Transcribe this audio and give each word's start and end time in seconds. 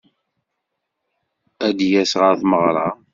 Ad 1.67 1.73
d-yas 1.77 2.13
ɣer 2.21 2.33
tmeɣra. 2.41 2.87